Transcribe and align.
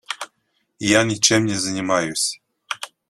Я 0.79 1.03
ничем 1.03 1.45
не 1.45 1.53
занимаюсь. 1.53 2.41